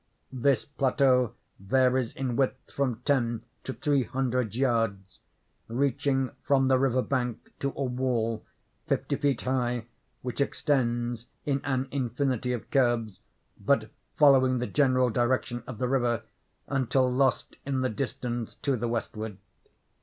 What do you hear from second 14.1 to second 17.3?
following the general direction of the river, until